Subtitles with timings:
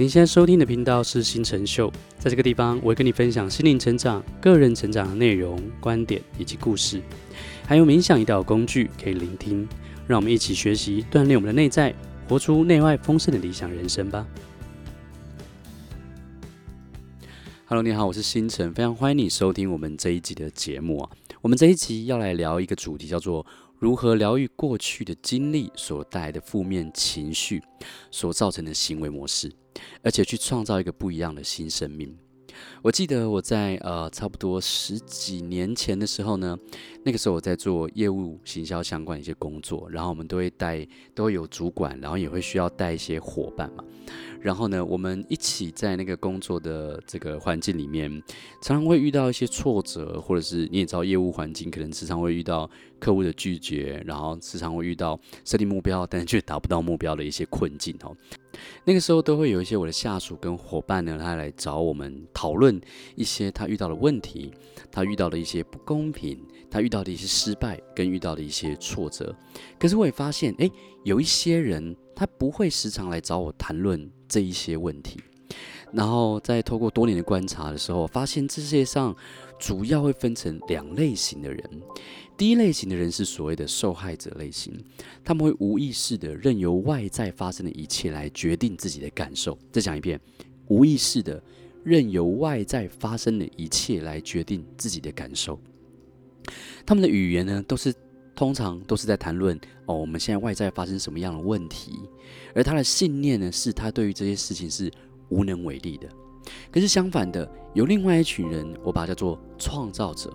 [0.00, 7.02] 您现在收听的频道是星辰秀，在这个地方，我会跟你分享心灵成长、个人成长的内容、观点以及故事，
[7.66, 9.68] 还有冥想一道工具可以聆听。
[10.06, 11.92] 让我们一起学习，锻炼我们的内在，
[12.28, 14.24] 活出内外丰盛的理想人生吧。
[17.66, 21.10] Hello，你好，我是星辰，非常欢迎你收听我们这一集的节目啊。
[21.40, 23.46] 我们这一集要来聊一个主题，叫做
[23.78, 27.62] 如何疗愈过去的经历所带来的负面情绪
[28.10, 29.52] 所造成的行为模式。
[30.02, 32.16] 而且去创造一个不一样的新生命。
[32.82, 36.58] 我记得我在呃差不多十几年前的时候呢，
[37.04, 43.84] 那个时候我在做业务行销相关的一些工作，然后我们都会带，都会有主管，然后也会需要带一些伙伴嘛。
[44.40, 48.10] 然后呢，我们一起在那个工作的这个环境里面，
[48.62, 58.16] 常常会遇到一些挫折，或者是你也知道，业务环境可能时常会遇到客户的拒绝，然后时常会遇到设定目标，但却达不到目标的一些困境哦。
[58.84, 62.80] 那个时候都会有一些我的下属跟伙伴呢，他来找我们讨论
[63.14, 64.52] 一些他遇到的问题，
[64.90, 66.38] 他遇到的一些不公平，
[66.70, 69.34] 他遇到的一些失败跟遇到的一些挫折。
[69.78, 70.70] 可是我也发现，诶，
[71.04, 75.20] 有一些人他不会时常来找我谈论这一些问题。
[75.90, 79.16] 然后在透过多年的观察的时候，发现这世界上
[79.58, 81.82] 主要会分成两类型的人。
[82.38, 84.72] 第一类型的人是所谓的受害者类型，
[85.24, 89.58] 他们会无意识的任由外在发生的一切来决定自己的感受。
[89.72, 90.20] 再讲一遍，
[90.68, 91.42] 无意识的
[91.82, 95.58] 任由外在发生的一切来决定自己的感受。
[96.86, 97.92] 他们的语言呢，都是
[98.36, 101.98] 通常都是在谈论哦，我们现在外在发生什么样的问题，
[102.54, 104.88] 而他的信念呢，是他对于这些事情是
[105.30, 106.08] 无能为力的。
[106.70, 110.32] 可是相反的，有另外一群人，我把它叫做创造者。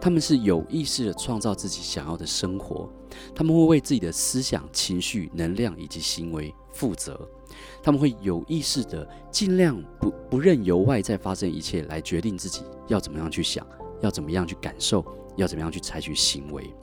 [0.00, 2.90] 他们是有意识的创造自己想要的生活，
[3.34, 7.28] 他们会为自己的思想、情绪、能量以及行为负责。
[7.82, 13.66] 他们会有意识的尽量不不任由外在发生一切来决定自己要怎么样去想，
[14.00, 15.04] 要怎么样去感受，
[15.36, 16.74] 要怎么样去采取行为。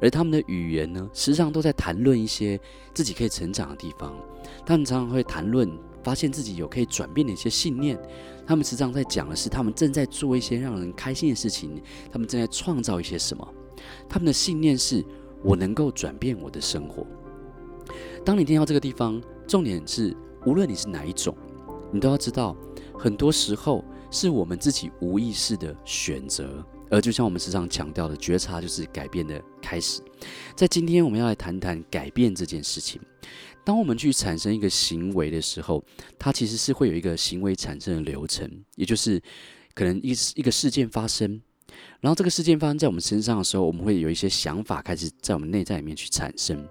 [0.00, 2.60] 而他们的语言呢，时常都在谈论一些
[2.92, 4.14] 自己可以成长的地方。
[4.64, 5.70] 他们常常会谈论。
[6.04, 7.98] 发现自己有可以转变的一些信念，
[8.46, 11.82] 他们时常在讲的是他们正在做一些让人开心的事情，
[12.12, 13.46] 他们正在创造一些什么。
[14.08, 15.04] 他们的信念是：
[15.42, 17.06] 我能够转变我的生活。
[18.24, 20.16] 当你听到这个地方，重点是，
[20.46, 21.36] 无论你是哪一种，
[21.92, 22.56] 你都要知道，
[22.98, 26.64] 很多时候是我们自己无意识的选择。
[26.90, 30.00] 而就像我们时常强调的，觉察就是改变的开始。
[30.54, 33.00] 在今天，我们要来谈谈改变这件事情。
[33.64, 35.82] 当我们去产生一个行为的时候，
[36.18, 39.20] 它其实是会有一个行为产生的流程，也就是
[39.74, 41.40] 可能一一个事件发生，
[42.00, 46.62] 然后这个事件发生在我们身上的时候，我们会有一些想法开始在我们内在里面去产生。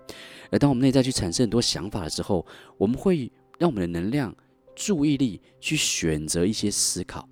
[0.52, 2.46] 而当我们内在去产生很多想法的时候，
[2.78, 4.36] 我们会让我们的能量、
[4.76, 7.28] 注意力去选择一些思考，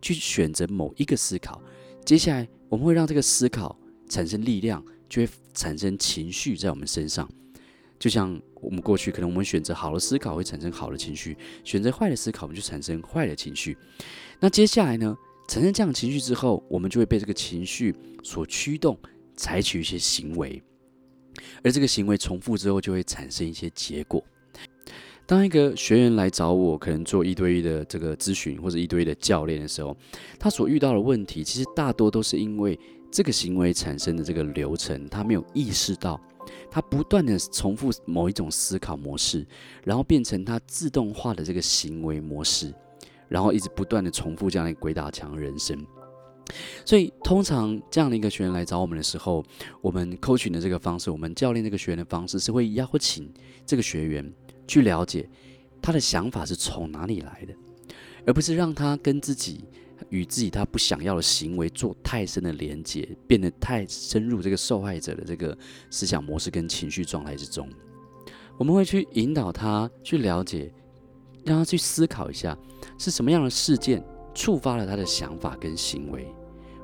[0.00, 1.60] 去选择某一个思考。
[2.02, 3.78] 接下来，我们会让这个思考
[4.08, 7.30] 产生力量，就会产生情绪在我们身上。
[8.02, 13.78] 就像我们过去，可能我们选择好的思考会产生好的情绪，选择坏的思考，我们就产生坏的情绪。
[14.40, 18.98] 那接下来呢，产生这样情绪之后，我们就会被这个情绪所驱动，
[19.36, 20.60] 采取一些行为。
[21.62, 24.20] 而这个行为重复之后，就会产生一些结果。
[25.24, 29.96] 当一个学员来找我，可能做一对一的这个咨询或者一对一的教练的时候，
[30.40, 32.76] 他所遇到的问题，其实大多都是因为
[33.12, 36.20] 这个行为产生的这个流程，他没有意识到。
[36.70, 39.46] 他不断的重复某一种思考模式，
[39.84, 42.74] 然后变成他自动化的这个行为模式，
[43.28, 45.84] 然后一直不断的重复这样的鬼打墙人生。
[46.84, 49.44] 所以，通常这样的一个学员来找我们的时候，
[49.80, 53.32] 我们 coaching 的这个方式，我们教练这个学员的方式，是会邀请
[53.64, 54.32] 这个学员
[54.66, 55.28] 去了解
[55.80, 57.54] 他的想法是从哪里来的，
[58.26, 59.64] 而不是让他跟自己。
[60.10, 65.56] 与自己他不想要的行为做太深的连接，变得太深入这个受害者的这个
[65.90, 67.68] 思想模式跟情绪状态之中。
[68.58, 70.72] 我们会去引导他去了解，
[71.44, 72.56] 让他去思考一下
[72.98, 74.04] 是什么样的事件
[74.34, 76.26] 触发了他的想法跟行为。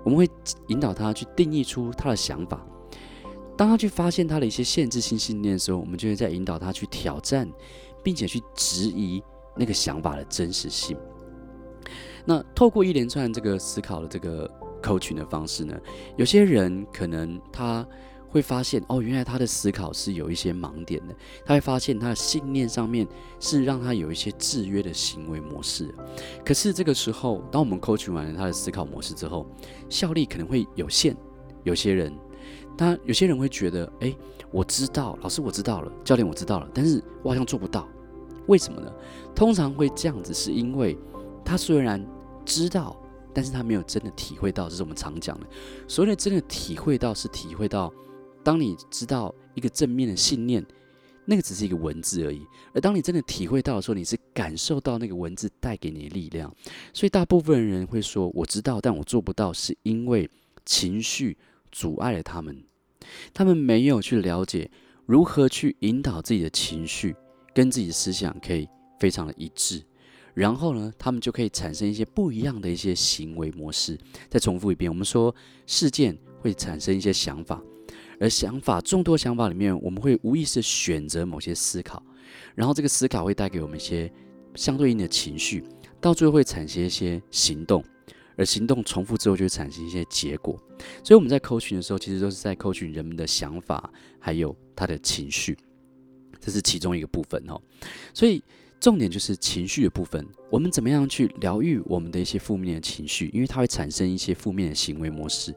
[0.05, 0.29] 我们会
[0.69, 2.67] 引导他去定义出他的想法。
[3.57, 7.51] 当他去发现他的一些限制性信念的时候，我们就会再引导他去挑战，
[8.03, 9.23] 并且去质疑
[9.57, 10.97] 那个想法的真实性。
[12.29, 14.47] 那透过一连串这个思考的这个
[14.83, 15.75] coaching 的方式呢，
[16.19, 17.87] 有些人可能他
[18.29, 21.17] 会发现哦，原来他的思考是有一些盲点的，
[21.47, 23.09] 他会发现他的信念上面
[23.41, 25.89] 是让他有一些制约的行为模式。
[26.45, 29.47] 可是这个时候，当我们 coaching 完了他的思考模式之后，
[29.89, 31.17] 效力可能会有限。
[31.65, 32.13] 有些人，
[32.77, 34.15] 他有些人会觉得，哎，
[34.51, 37.89] 我知道，老师我知道了，教练我知道了，但是我好像做不到。
[38.49, 38.93] 为什么呢？
[39.35, 40.95] 通常会这样子，是因为
[41.43, 42.07] 他虽然
[42.49, 42.97] 知道，
[43.35, 45.47] 但是他没有真的体会到，这是我们常讲的。
[45.87, 47.93] 所谓的真的体会到，是体会到，
[48.43, 50.65] 当你知道一个正面的信念，
[51.27, 52.41] 那个只是一个文字而已；
[52.73, 56.53] 而当你真的体会到的时候，你是感受到那个文字带给你的力量。
[56.95, 60.29] 所以大部分人会说：“我知道，但我做不到”，是因为
[60.65, 61.37] 情绪
[61.71, 62.65] 阻碍了他们。
[63.35, 64.71] 他们没有去了解
[65.05, 67.15] 如何去引导自己的情绪
[67.55, 68.67] 跟自己的思想可以
[68.99, 69.83] 非常的一致。
[70.39, 73.99] 然后呢，他们就可以产生一些不一样的一些行为模式。
[74.31, 75.35] 再重复一遍，我们说
[75.67, 77.61] 事件会产生一些想法，
[78.21, 82.01] 而想法众多想法里面，我们会无意识选择某些思考，
[82.55, 84.09] 然后这个思考会带给我们一些
[84.55, 85.65] 相对应的情绪，
[86.01, 87.85] 到最后会产生一些行动，
[88.37, 90.57] 而行动重复之后就会产生一些结果。
[91.03, 95.59] 所以我们在扣群的时候，其实都是在 coaching 人们的想法，还有他的情绪，
[96.39, 97.61] 这是其中一个部分哦。
[98.15, 98.41] 所以。
[98.81, 103.29] 重点就是情绪的部分，我们怎么样去疗愈我们的一些负面的情绪？
[103.35, 105.53] 因为它会产生一些负面的行为模式。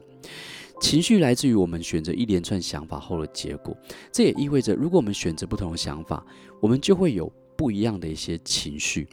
[0.80, 3.76] 情绪来自于我们选择一连串想法后的结果，
[4.10, 6.26] 这也意味着，如果我们选择不同的想法，
[6.60, 9.08] 我们就会有不一样的一些情绪，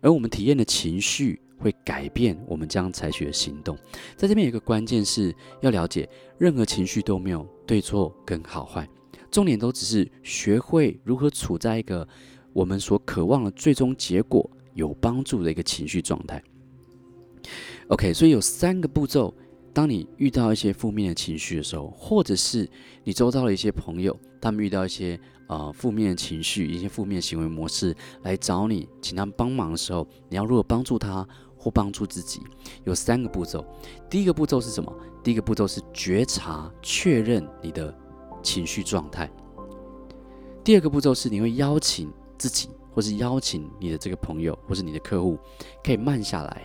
[0.00, 3.76] 而我们体验的情绪会改变我们将采取的行动。
[4.16, 6.08] 在这边有一个关键是要了解，
[6.38, 8.88] 任何情绪都没有对错跟好坏，
[9.30, 12.08] 重点都只是学会如何处在一个。
[12.52, 16.42] 我们所渴望的最终结果有帮助的一个情绪状态。
[17.88, 19.34] OK，所以有三个步骤。
[19.72, 22.68] 当你遇到一些负面的情绪的时候，或者是
[23.04, 31.26] 你周遭的一些朋友，他们遇到一些呃负面的情绪、一些负面行为模式来找你，请他们帮忙的时候，你要如何帮助他
[31.56, 32.40] 或帮助自己？
[32.82, 33.64] 有三个步骤。
[34.10, 34.92] 第一个步骤是什么？
[35.22, 37.96] 第一个步骤是觉察、确认你的
[38.42, 39.30] 情绪状态。
[40.64, 42.10] 第二个步骤是你会邀请。
[42.40, 45.38] 自己，或是邀请你的这个朋友，或是你的客户，
[45.84, 46.62] 可以慢下来，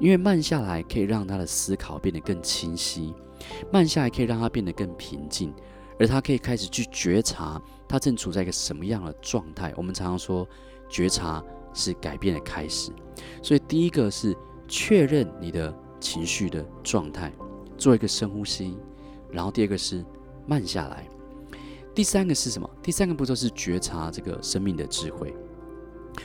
[0.00, 3.14] 因为慢下来可以让他的思考变得更清晰，
[3.70, 5.52] 慢下来可以让他变得更平静，
[5.98, 9.70] 而他可以开始去觉察他正处在一个什么样的状态。
[9.76, 10.48] 我们常常说，
[10.88, 11.44] 觉察
[11.74, 12.90] 是改变的开始，
[13.42, 14.34] 所以第一个是
[14.66, 17.30] 确认你的情绪的状态，
[17.76, 18.78] 做一个深呼吸，
[19.30, 20.02] 然后第二个是
[20.46, 21.06] 慢下来。
[21.96, 22.70] 第三个是什么？
[22.82, 25.34] 第三个步骤是觉察这个生命的智慧。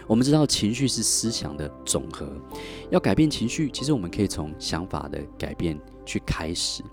[0.06, 2.30] 我们知道情绪是思想的总和，
[2.90, 6.84] 要改变情绪，其实我们可以从想法的改变去开始。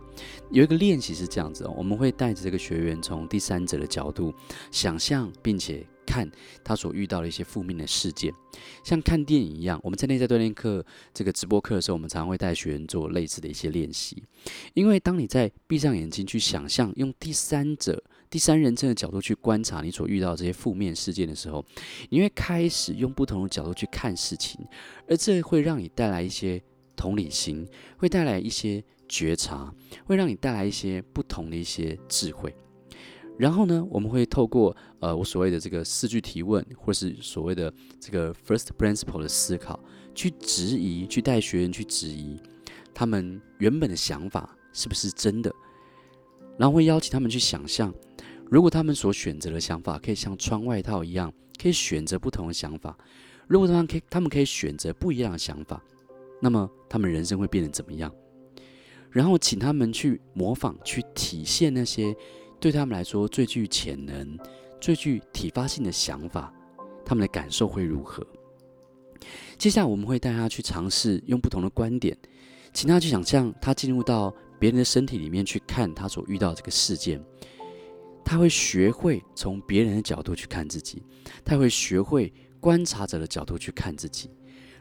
[0.52, 4.32] 有一个练习是这样子哦，我们会带着这个学员从第三者的角度
[4.70, 6.31] 想象，并且看
[6.62, 8.32] 他所遇到的一些负面的事件，
[8.84, 9.81] 像看电影一样。
[9.82, 14.22] 我们在内在锻炼课这个直播课的时候，我们常常会带学员做类似的一些练习。
[14.74, 18.00] 因为当你在闭上眼睛去想象，用第三者。
[18.30, 21.64] 第三人称的角度去观察你所遇到这些负面事件的时候，
[22.10, 24.60] 你会开始用不同的角度去看事情，
[25.08, 26.62] 而这会让你带来一些
[26.94, 27.66] 同理心，
[27.96, 29.72] 会带来一些觉察，
[30.04, 32.54] 会让你带来一些不同的一些智慧。
[33.38, 39.78] 然后呢，我们会透过呃我所谓的这个四句提问，或是所谓的这个 first principle 的思考，
[40.14, 42.36] 去质疑，去带学员去质疑
[42.92, 45.54] 他们原本的想法是不是真的，
[46.58, 47.94] 然后会邀请他们去想象。
[48.50, 52.96] 如果他们所选择的想法可以像穿外套一样，可以选择不同的想法；
[53.46, 55.82] 如果他们可以，他们可以选择不一样的想法，
[56.40, 58.12] 那么他们人生会变得怎么样？
[59.10, 62.14] 然后请他们去模仿、去体现那些
[62.60, 64.38] 对他们来说最具潜能、
[64.81, 66.52] 最具启发性的想法，
[67.05, 68.26] 他们的感受会如何？
[69.58, 72.17] 接下来我们会带他去尝试用不同的观点，
[72.72, 77.22] 请他去想象他进入到别人的身体里面去看他所遇到这个事件。
[78.25, 81.03] 他会学会从别人的角度去看自己，
[81.44, 84.31] 他会学会观察者的角度去看自己，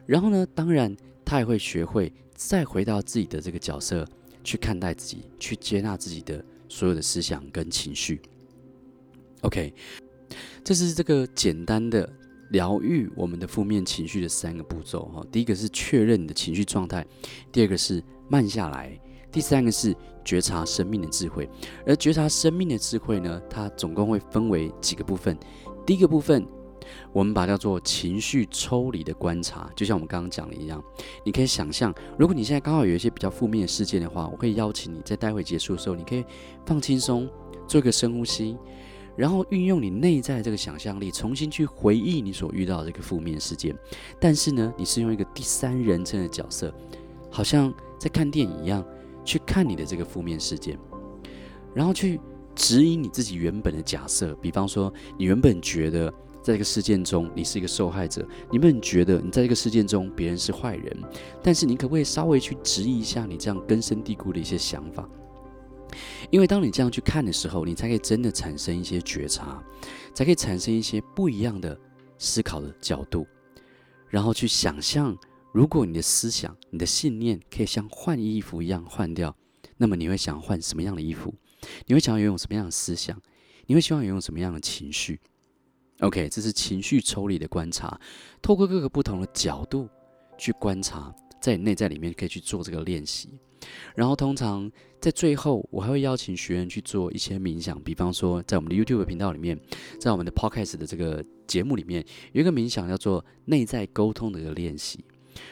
[0.06, 4.08] 然后呢，当然他也会学会再回到自己的这个角色
[4.44, 8.22] 去看待自己，去接纳自己的所有的思想跟情绪。
[9.42, 9.74] OK，
[10.64, 12.12] 这是这个简单的
[12.50, 15.26] 疗愈我们的负面情绪的三个步骤哈。
[15.32, 17.06] 第一个是确认你的情绪状态，
[17.52, 19.00] 第二个是慢下来。
[19.32, 21.50] 第三个是觉察生命的智慧，
[21.86, 25.38] 而觉察生命的智慧呢，它总共会分为几个部分。
[25.86, 26.46] 第一个部分，
[27.14, 30.84] 我们把它叫做情绪抽离的观察，就像我们刚刚讲的一样。
[31.24, 36.26] 你可以想象，如果你现在刚好有一些比较负面的事件的话，我会邀请你在待会结束的时候，你可以
[36.66, 37.30] 放轻松，
[37.68, 38.58] 做一个深呼吸，
[39.16, 43.74] 然后运用你内在的这个想象力，重新去回忆你所遇到的这个负面事件。
[44.20, 46.74] 但是呢，你是用一个第三人称的角色，
[47.30, 48.84] 好像在看电影一样。
[49.28, 50.80] 去看你的这个负面事件，
[51.76, 52.18] 然后去
[52.56, 54.34] 指引你自己原本的假设。
[54.36, 56.10] 比方说，你原本觉得
[56.42, 61.04] 在这个事件中，你是一个受害者，你们觉得你在这个事件中别人是坏人，
[61.44, 65.08] 但是你可不可以稍微去质疑一下你这样根深蒂固的一些想法？
[66.30, 69.62] 因为当你这样去看的时候，你才可以真的产生一些觉察，
[70.14, 71.78] 才可以产生一些不一样的
[72.18, 73.28] 思考的角度，
[74.08, 75.18] 然后去想象，
[75.58, 79.36] 如果你的思想、你的信念可以像换衣服一样换掉，
[79.78, 81.34] 那么你会想换什么样的衣服？
[81.88, 83.20] 你会想要拥有什么样的思想？
[83.66, 85.20] 你会希望拥有什么样的情绪
[86.02, 88.00] ？OK，这是情绪抽离的观察，
[88.40, 89.90] 透过各个不同的角度
[90.38, 91.12] 去观察，
[91.42, 93.30] 在内在里面可以去做这个练习。
[93.96, 94.72] 然后通常
[95.02, 99.60] 在最后，我还会邀请学员去做一些冥想，比方说在我们的 YouTube 频道里面，
[100.00, 105.04] 在我们的 Podcast 的这个节目里面，有一个冥想叫做内在沟通的一个练习。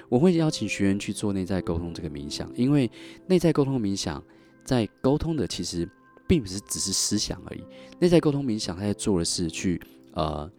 [0.10, 2.90] 我会邀请学员去做内在沟通这个冥想，因为
[3.28, 4.24] 内在沟通冥想
[4.64, 5.90] 在沟通的其实
[6.28, 7.64] 并不是只是思想而已。
[8.00, 9.82] 内在沟通冥想，他在做的是去
[10.14, 10.50] 呃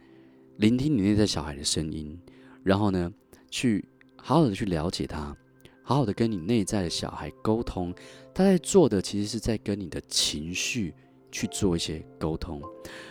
[0.56, 2.18] 聆听你内在小孩的声音，
[2.62, 3.12] 然后呢，
[3.50, 3.84] 去
[4.16, 5.36] 好好的去了解他。
[5.88, 7.94] 好好的跟你内在的小孩沟通，
[8.34, 10.92] 他在做的其实是在跟你的情绪
[11.30, 12.60] 去做一些沟通。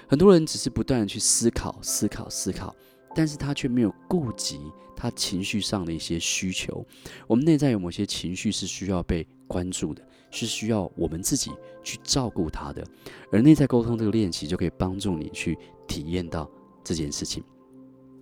[0.10, 2.75] 很多人只是不断的去思考、思考、思考，
[3.15, 4.60] 但是他却没有顾及
[4.95, 6.86] 他情绪上的一些需求。
[7.25, 12.86] 我们内在有某些情绪是需要被关注的，是需要我们自己去照顾他的。
[13.31, 15.57] 而内在沟通这个练习就可以帮助你去
[15.88, 16.50] 体验到
[16.84, 17.41] 这件事情。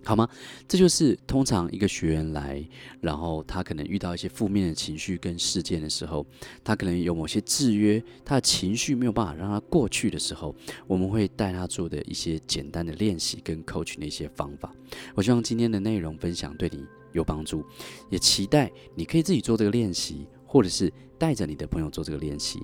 [0.04, 0.28] 好吗？
[0.68, 2.62] 这就是通常一个学员来，
[3.00, 6.26] 然后他可能遇到一些负面的情绪跟事件的时候，
[6.62, 10.54] 他可能有某些制约，他的情绪没有办法让他过去的时候，
[10.86, 14.72] 我们会带他做的一些简单的练习跟 coach 的一些方法。
[15.14, 17.64] 我希望今天的内容分享对你有帮助，
[18.10, 22.60] 也期待你可以自己做这个练习，或者是带着你的朋友做这个练习。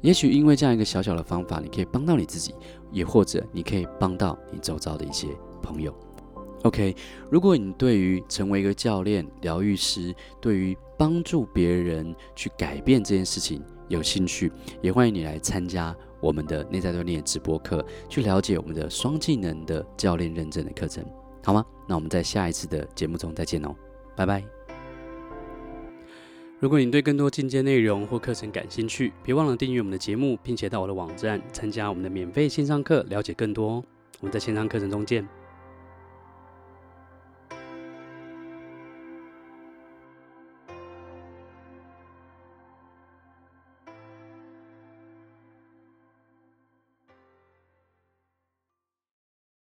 [0.00, 2.54] 也许因为这样一个小小的方法，你可以帮到你自己，
[2.90, 5.28] 也或者你可以帮到你周遭的一些
[5.62, 5.94] 朋友。
[6.62, 6.96] OK，
[7.30, 21.04] 如果你对于成为一个教练、疗愈师，对于帮助别人去改变这件事情有兴趣，也欢迎你来参加我们的内在锻炼直播课，去了解我们的双技能的教练认证的课程，
[21.44, 21.64] 好吗？
[21.86, 23.72] 那我们在下一次的节目中再见哦，
[24.16, 24.42] 拜拜。
[26.58, 33.84] 如果你对更多进阶内容或课程感兴趣，别忘了订阅我们的节目，并且到我的网站参加我们的免费线上课，了解更多哦。
[34.20, 35.35] 我们在线上课程中见。